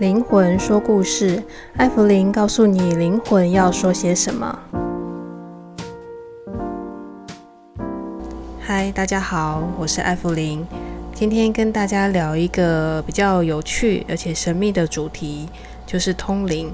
[0.00, 1.40] 灵魂说故事，
[1.76, 4.58] 艾芙琳告诉你灵魂要说些什么。
[8.60, 10.66] 嗨，大家好，我是艾芙琳，
[11.14, 15.48] 今天跟大家聊一个比较有趣而且神秘的主题，
[15.86, 16.72] 就是通灵。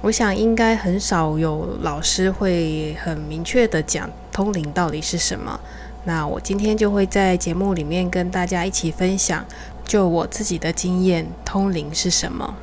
[0.00, 5.60] 我想应该很少有老师会很明确的讲通灵到底是什么。
[6.06, 9.42] 那我今天就会在节目里面跟大家一起分享，
[9.86, 12.56] 就我自己的经验，通灵是什么？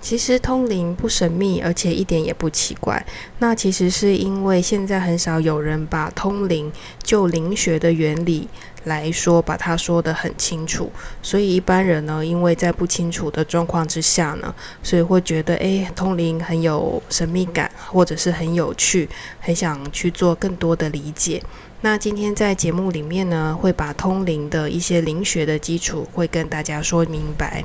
[0.00, 3.06] 其实通灵不神秘，而且一点也不奇怪。
[3.38, 6.70] 那其实是因为现在很少有人把通灵
[7.02, 8.46] 就灵学的原理
[8.84, 10.92] 来说，把它说得很清楚。
[11.22, 19.08] 所以一般人呢，因为在不清楚的状况之下呢，所以会觉得，诶，通灵很有神秘感，或者是很有趣，
[19.40, 21.42] 很想去做更多的理解。
[21.84, 27.62] 那今天在节目里面呢，会把通灵的一些灵学的基础会跟大家说明白，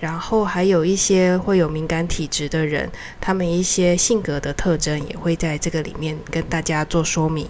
[0.00, 2.90] 然后还有一些会有敏感体质的人，
[3.22, 7.48] 他们一些性格的特征也会在这个里面跟大家做说明。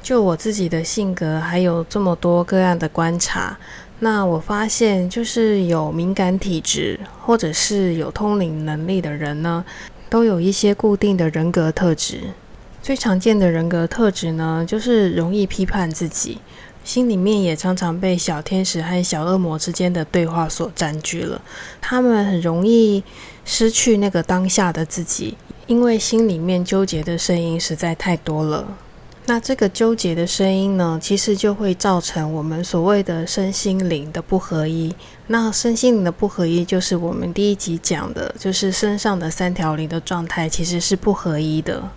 [0.00, 3.58] 就我自己的性格，还有这么多个案的观察，
[3.98, 9.64] 那我发现就是有敏感体质或者是有通灵能力的人呢，
[10.08, 12.20] 都有一些固定的人格特质。
[12.88, 16.38] 最常见的人格特质呢，就是容易批判自己，
[16.82, 21.38] 心里面也常常被小天使和小恶魔之间的对话所占据了。
[21.82, 23.04] 他们很容易
[23.44, 28.66] 失去那个当下的自己，因为心里面纠结的声音实在太多了。
[29.26, 34.94] 那这个纠结的声音呢，其实就会造成我们所谓的身心灵的不合一。
[35.26, 41.90] 那身心灵的不合一，就是我们第一集讲的，就是身上的三条灵的状态其实是不合一的。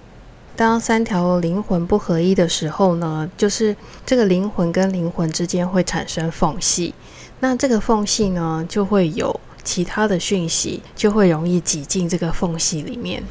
[0.62, 6.94] 当三条灵魂不合一的时候呢，就是这个灵魂跟灵魂之间会产生缝隙，
[7.40, 13.24] 那这个缝隙呢，就会有其他的讯息，就会容易挤进这个缝隙里面。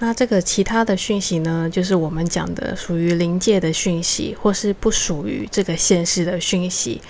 [0.00, 7.00] 那这个其他的讯息呢，就是我们讲的属于灵界的讯息，或是不属于这个现世的讯息。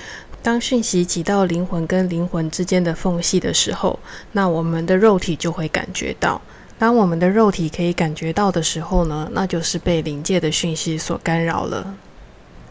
[0.42, 3.98] 当讯息挤到灵魂跟灵魂之间的缝隙的时候，
[4.32, 6.42] 那我们的肉体就会感觉到。
[6.78, 11.94] 当我们的肉体可以感觉到的时候呢，那就是被灵界的讯息所干扰了。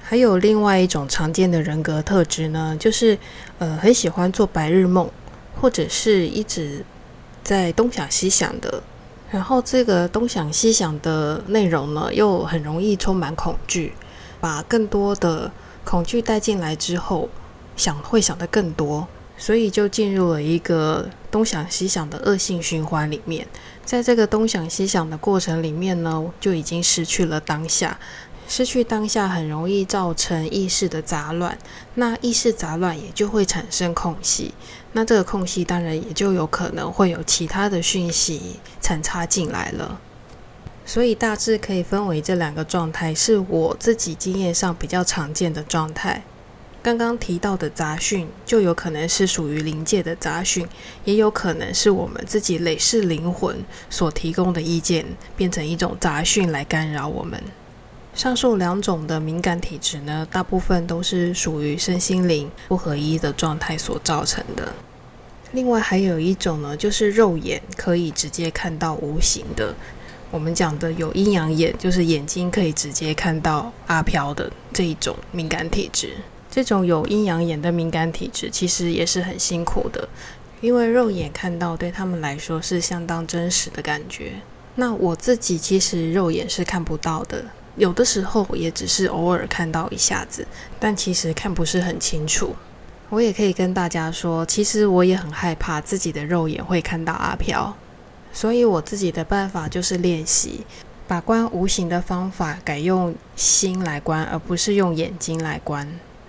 [0.02, 3.18] 还有另外一种常见的人格特质呢，就是
[3.58, 5.10] 呃很喜欢做白日梦，
[5.60, 6.86] 或者是一直
[7.44, 8.84] 在东想西想的。
[9.32, 13.94] 然后这个东想西想的内容呢，又很容易充满恐惧，
[14.40, 15.52] 把更多的
[15.84, 17.28] 恐惧带进来之后，
[17.76, 19.08] 想会想得更多。
[19.38, 23.46] 所以就进入了一个东想西想的恶性循环里面，
[23.86, 28.00] 在这个东想西想的过程里面呢，就已经失去了当下，
[28.48, 31.58] 失去当下很容易造成意识的杂乱，
[31.94, 34.56] 那意识杂乱也就会产生空隙，
[34.94, 40.00] 那这个空隙当然也就有可能会有其他的讯息掺插进来了，
[40.84, 46.24] 所以大致可以分为这两个状态，是我自己经验上比较常见的状态。
[46.86, 50.68] 刚刚提到的杂讯，就有可能是属于灵界的杂讯，
[51.04, 53.58] 也有可能是我们自己累世灵魂
[53.90, 55.04] 所提供的意见，
[55.36, 57.42] 变成一种杂讯来干扰我们。
[58.14, 64.72] 上述两种的敏感体质呢，大部分都是属于身心灵不合一的状态所造成的。
[65.54, 69.74] 另外还有一种呢，就是肉眼可以直接看到无形的，
[70.30, 76.14] 我们讲的有阴阳眼，就是眼睛可以直接看到阿飘的这一种敏感体质。
[76.56, 80.08] 这种有阴阳眼的敏感体质，其实也是很辛苦的，
[80.62, 84.36] 因为肉眼看到对他们来说是相当真实的感觉。
[84.76, 87.44] 那我自己其实肉眼是看不到的，
[87.76, 90.48] 有的时候也只是偶尔看到一下子，
[90.80, 92.56] 但其实看不是很清楚。
[93.10, 97.76] 我也可以跟大家说，其实我也很害怕自己的肉眼会看到阿飘，
[98.32, 100.62] 所以我自己的办法就是练习
[101.06, 105.86] 把观无形的方法改用心来观，而不是用眼睛来观。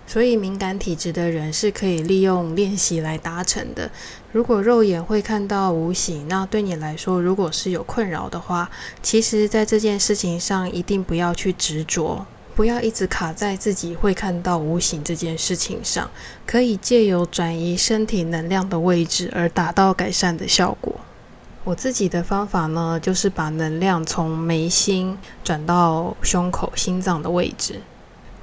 [0.07, 3.91] 所以敏感体质的人是可以利用练习来达成的。
[4.33, 8.71] 如果肉眼会看到无形，那对你来说，如果是有困扰的话，
[9.03, 12.25] 其实在这件事情上一定不要去执着，
[12.55, 16.09] 不要一直卡在自己会看到无形这件事情上，
[16.47, 20.95] 可以借由转移身体能量的位置而达到改善的效果。
[21.65, 27.81] 我自己的方法呢，就是把能量从眉心转到胸口、心脏的位置。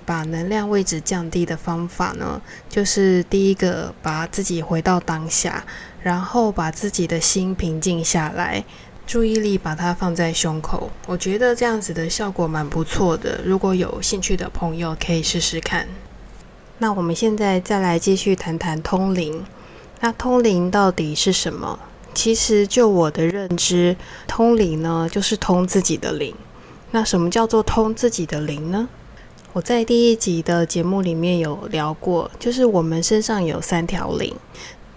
[0.06, 5.64] 把能量位置降低的方法呢，就是第一个把自己回到当下，
[6.02, 8.64] 然后把自己的心平静下来，
[9.08, 10.92] 注意力把它放在胸口。
[11.08, 15.88] 我觉得这样子的效果蛮不错的，如果有兴趣的朋友可以试试看。
[16.80, 19.46] 那我们现在再来继续谈谈通灵。
[20.02, 21.80] 那通灵到底是什么？
[22.14, 23.96] 其实就我的认知，
[24.28, 26.36] 通灵呢就是通自己的灵。
[26.92, 28.88] 那什么叫做通自己的灵呢？
[29.54, 34.36] 我在第一集的节目里面有聊过，就是我们身上有三条灵。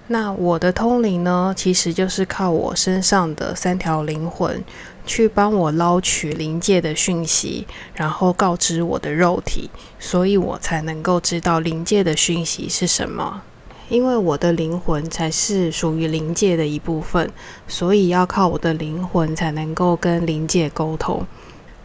[0.07, 4.65] 那我的通灵呢，其实就是靠我身上的三条灵魂
[5.05, 9.69] 去帮我捞取灵界的讯息，然后告知我的肉体，
[9.99, 13.43] 所以我才能够知道灵界的讯息是什么。
[13.91, 17.31] 因为我的灵魂才是属于灵界的一部分，
[17.69, 21.27] 所以要靠我的灵魂才能够跟灵界沟通。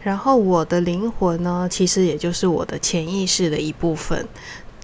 [0.02, 4.26] 然后我的灵魂呢，其实也就是我的潜意识的一部分，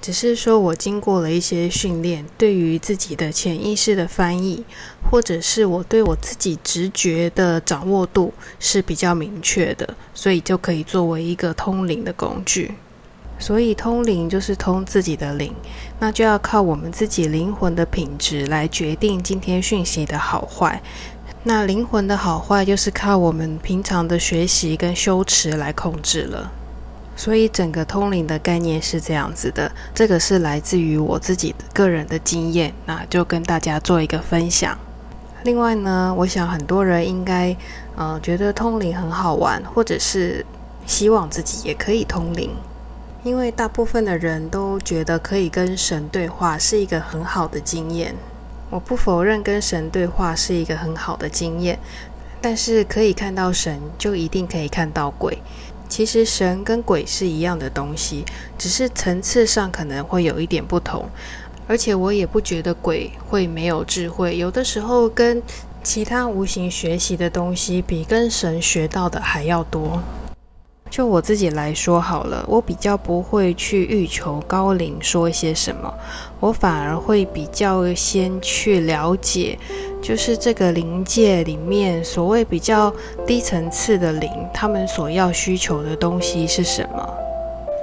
[0.00, 4.64] 只是说我经过了一些训练，对于自己的潜意识的翻译，
[5.10, 12.74] 或者是我对我自己直觉的掌握度是比较明确的，所以就可以作为一个通灵的工具。
[13.40, 15.54] 所以通灵就是通自己的灵，
[16.00, 20.82] 那就要靠我们自己灵魂的品质来决定今天讯息的好坏。
[21.48, 26.52] 那灵魂的好坏，就是靠我们平常的学习跟修持来控制了。
[27.16, 34.76] 所以整个通灵的概念是这样子的，这个是来自于我自己个人的经验，那就跟大家做一个分享。
[35.44, 37.56] 另外呢，我想很多人应该
[37.96, 40.44] 呃觉得通灵很好玩，或者是
[40.84, 42.50] 希望自己也可以通灵，
[43.24, 48.14] 因为大部分的人都觉得可以跟神对话是一个很好的经验。
[48.70, 51.78] 我不否认跟神对话是一个很好的经验，
[52.40, 55.38] 但是可以看到神，就一定可以看到鬼。
[55.88, 58.26] 其实神跟鬼是一样的东西，
[58.58, 61.08] 只是层次上可能会有一点不同。
[61.66, 65.42] 而且我也不觉得鬼会没有智慧，有的时候跟
[65.82, 70.02] 其他无形学习的东西比跟神学到的还要多。
[70.90, 75.92] 就我自己来说好了，我比较不会去欲求高龄说一些什么，
[76.40, 79.58] 我反而会比较先去了解，
[80.02, 82.92] 就是这个灵界里面所谓比较
[83.26, 87.14] 低层次的灵，他们所要需求的东西是什么？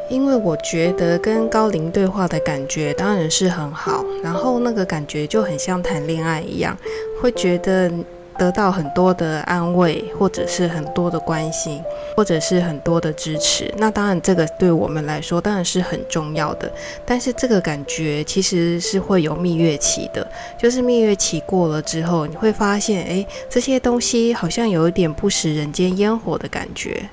[0.09, 6.77] 因为我觉得跟高龄对话的感觉当然是很好，然后那个感觉就很像谈恋爱一样，
[7.21, 7.91] 会觉得。
[8.37, 11.81] 得到很多的安慰，或者是很多的关心，
[12.15, 13.73] 或者是很多的支持。
[13.77, 16.71] 那当然，这个对我们来说当然是很重要的。
[17.05, 20.27] 但是这个感觉其实是会有蜜月期的，
[20.57, 27.09] 就是蜜月期过了之后，你会发现，诶，这些东西好像有一点不食人间烟火的感觉。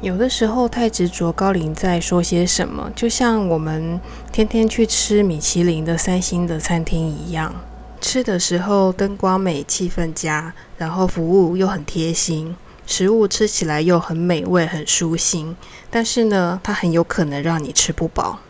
[0.00, 4.00] 有的时候太执着高龄在说些什么，就像我们
[4.32, 7.54] 天天去吃米其林的三星的餐厅一样。
[8.02, 12.54] 吃的时候灯光美，气氛佳，然后服务又很贴心，
[12.84, 15.56] 食物吃起来又很美味，很舒心。
[15.88, 18.40] 但是呢，它很有可能让你吃不饱。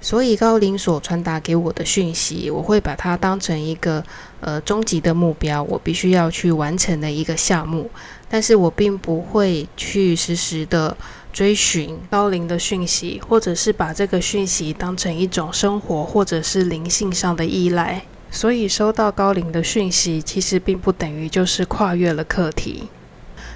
[0.00, 4.02] 所以高龄所传达给我的讯息，我会把它当成一个
[4.40, 7.90] 呃终极的目标，我必须要去完成的一个项目。
[8.28, 10.96] 但是我并不会去实时的
[11.32, 18.04] 追寻高龄的讯息，或者是把这个讯息当成一种生活或者是灵性上的依赖。
[18.30, 22.88] 所以收到高龄的讯息，其实并不等于就是跨越了课题，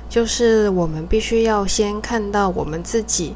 [0.08, 3.34] 就是我们必须要先看到我们自己，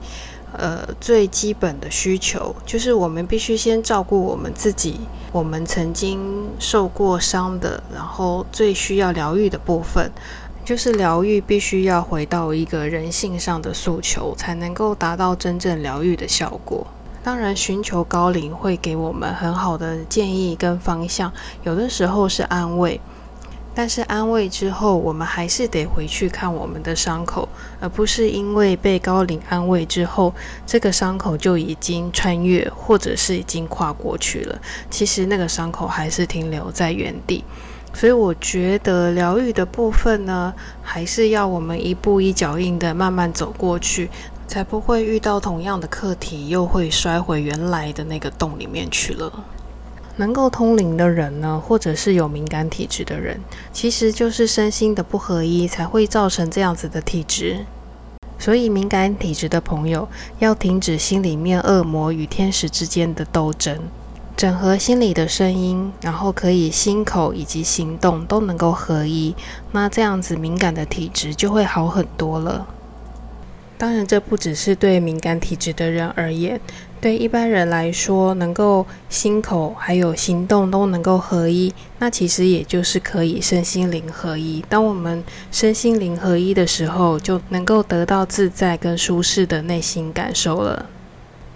[0.52, 5.00] 呃，最基本的需求，就是我们必须先照顾我们自己，
[5.32, 10.10] 我们曾经受过伤的，然后最需要疗愈的部分，
[10.64, 16.86] 就是疗愈必须要回到一个人性上的诉求，才能够达到真正疗愈的效果。
[17.24, 23.00] 当然，寻求高龄会给我们很好的建议跟方向，有的时候是安慰，
[23.74, 27.48] 但是安慰之后，我们还是得回去看我们的伤口，
[27.80, 30.34] 而不是因为被高龄安慰之后，
[30.66, 34.60] 这个伤口就已经穿越或者是已经跨过去了。
[34.90, 37.42] 其实那个伤口还是停留在原地，
[37.94, 40.52] 所以我觉得疗愈的部分呢，
[40.82, 44.10] 还是要我们一步一脚印的慢慢走过去。
[44.46, 49.44] 才不会遇到同样的课题，又会摔回原来的那个洞里面去了。
[50.16, 53.40] 能够通灵的人呢，或者是有敏感体质的人，
[53.72, 57.66] 其实就是身心的不合一，才会造成这样子的体质。
[58.38, 60.06] 所以，敏感体质的朋友
[60.38, 63.78] 要停止心里面恶魔与天使之间的斗争，
[64.36, 69.34] 整合心里的声音，然后可以心口以及行动都能够合一。
[69.72, 72.66] 那这样子敏感的体质就会好很多了。
[73.76, 76.60] 当然，这不只是对敏感体质的人而言，
[77.00, 84.64] 对一般人来说，能够心口还有行动都能够合一，那其实也就是可以身心灵合一。
[84.68, 90.86] 当我们身心灵合一的时候，就能够得到自在跟舒适的内心感受了。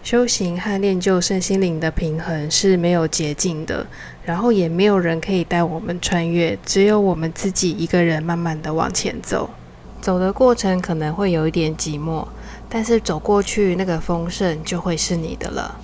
[0.03, 3.87] 修行和练就身心灵的平衡是没有捷径的，
[4.25, 9.51] 然后也没有人可以带我们穿越，只有我们自己一个人慢慢的往前走。
[10.01, 12.27] 走的过程可能会有一点寂寞，
[12.69, 15.81] 但是走过去那个丰盛就会是你的了。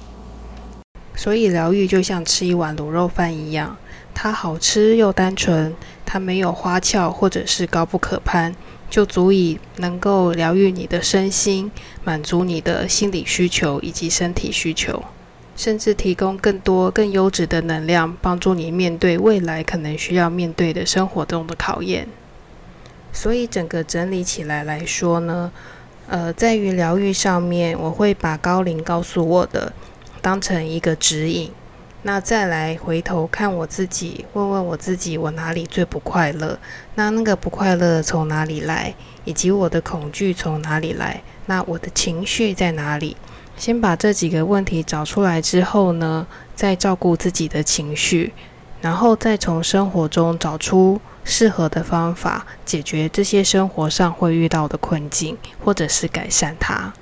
[1.15, 3.77] 所以疗愈就像吃一碗卤肉饭一样，
[4.13, 8.55] 它好吃又单纯，它没有花俏或者是高不可攀。
[8.91, 11.69] 就足以能够疗愈你的身心，
[12.05, 15.03] 满足你的心理需求以及身体需求，
[15.57, 22.07] 甚至提供更多更优质的能量，帮助你面对未来可能需要面对的生活中的考验。
[23.15, 25.51] 所以整个整理起来来说呢，
[26.09, 29.73] 呃，在于疗愈上面，我会把高龄告诉我的
[30.21, 31.51] 当成一个指引。
[32.03, 36.59] 那再来回头看我自己，问问我自己，我哪里最不快乐？
[36.97, 38.95] 那那个不快乐从哪里来？
[39.25, 41.23] 以及我的恐惧从哪里来？
[41.47, 43.17] 那我的情绪在哪里？
[43.57, 48.35] 先把这几个问题找出来之后呢，再照顾自己的情绪，
[48.83, 56.93] 然后再从生活中找出适合的方法，解决这些生活上会遇到的困境，或者是改善它。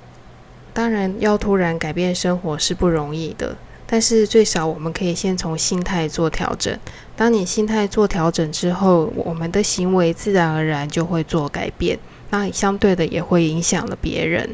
[0.73, 3.55] 当然，要突然改变生活是不容易的。
[3.85, 6.75] 但是最少我们可以先从心态做调整。
[7.15, 11.99] 当你心态做调整之后，我们的行为自然而然就会做改变。
[12.31, 14.49] 那相对的也会影响了别人。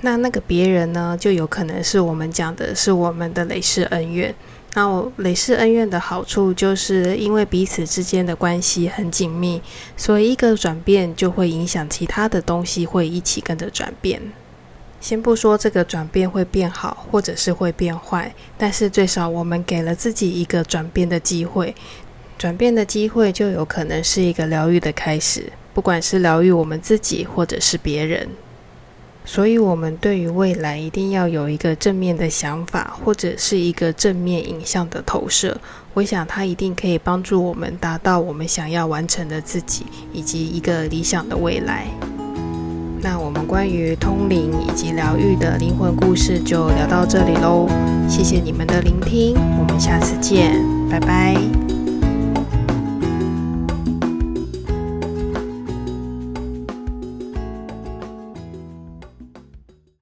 [0.00, 4.34] 那那个别人呢，就有可能是我们讲的是我们的累世恩怨。
[4.74, 9.62] 那累世恩怨的好处，就是因为彼此之间的关系很紧密，
[9.96, 14.20] 所以一个转变就会影响其他的东西，会一起跟着转变。
[15.00, 21.74] 先不说这个转变会变好，或者是会变坏，但是最少我们给了自己一个转变的机会。
[22.36, 28.28] 转变的机会就有可能是一个疗愈的开始，不管是疗愈我们自己，或者是别人。
[29.24, 35.56] 所以，我们对于未来一定要有一个正面的想法，或者是一个正面影像的投射。
[35.94, 41.86] 我想，它一定可以帮助我们达到我们想要完成的自己，以及一个理想的未来。
[43.00, 47.68] 那我们关于通灵以及疗愈的灵魂故事就聊到这里喽，
[48.08, 50.52] 谢谢你们的聆听，我们下次见，
[50.90, 51.63] 拜拜。